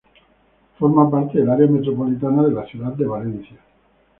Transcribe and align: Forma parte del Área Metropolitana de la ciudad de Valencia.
Forma 0.79 1.11
parte 1.11 1.37
del 1.37 1.49
Área 1.51 1.67
Metropolitana 1.67 2.41
de 2.41 2.51
la 2.51 2.65
ciudad 2.65 2.91
de 2.93 3.05
Valencia. 3.05 3.59